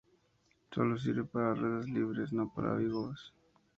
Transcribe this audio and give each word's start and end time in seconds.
Solo 0.71 0.97
sirve 0.97 1.25
para 1.25 1.53
"ruedas 1.53 1.85
libres", 1.87 2.33
no 2.33 2.51
para 2.51 2.73
bogies. 2.73 3.31